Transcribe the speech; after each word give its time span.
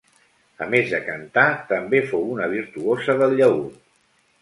A 0.65 0.67
més 0.75 0.89
de 0.93 1.01
cantar, 1.09 1.45
també 1.73 2.01
fou 2.09 2.27
una 2.39 2.51
virtuosa 2.57 3.19
del 3.25 3.41
llaüt. 3.43 3.83